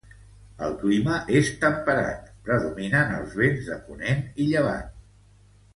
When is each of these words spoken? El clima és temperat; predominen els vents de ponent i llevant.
El 0.67 0.71
clima 0.83 1.17
és 1.41 1.51
temperat; 1.65 2.33
predominen 2.49 3.15
els 3.19 3.39
vents 3.43 3.71
de 3.73 3.81
ponent 3.91 4.29
i 4.47 4.53
llevant. 4.53 4.89